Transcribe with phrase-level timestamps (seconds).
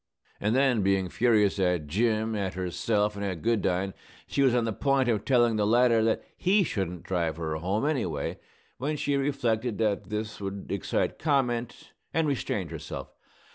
[0.39, 3.93] And then, being furious at Jim, at herself, and at Goodine,
[4.25, 7.85] she was on the point of telling the latter that he shouldn't drive her home,
[7.85, 8.39] anyway,
[8.79, 13.11] when she reflected that this would excite comment, and restrained herself.